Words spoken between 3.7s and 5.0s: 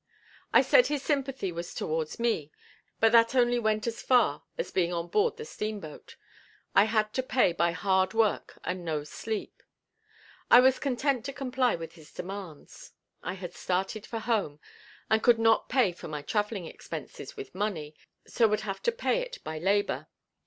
as far as being